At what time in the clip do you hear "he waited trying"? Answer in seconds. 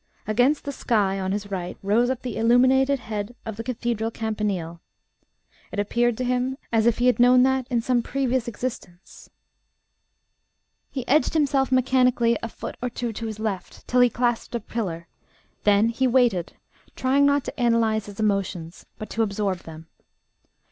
15.89-17.27